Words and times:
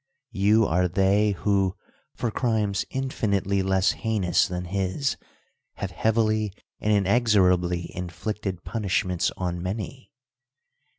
You 0.31 0.65
are 0.65 0.87
they 0.87 1.33
who, 1.33 1.77
for 2.15 2.31
crimes 2.31 2.85
in 2.89 3.09
finitely 3.09 3.63
less 3.63 3.91
heinous 3.91 4.47
than 4.47 4.65
his, 4.65 5.15
have 5.75 5.91
heavily 5.91 6.53
and 6.79 6.91
inexorably 6.91 7.95
inflicted 7.95 8.63
punishments 8.63 9.29
on 9.37 9.61
many. 9.61 10.11